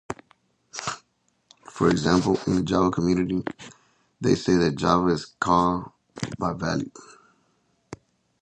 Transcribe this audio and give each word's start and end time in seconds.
For 1.71 1.91
example, 1.91 2.39
in 2.47 2.55
the 2.55 2.63
Java 2.63 2.89
community, 2.89 3.43
they 4.19 4.33
say 4.33 4.55
that 4.55 4.75
Java 4.75 5.09
is 5.09 5.25
call 5.39 5.93
by 6.39 6.53
value. 6.53 6.89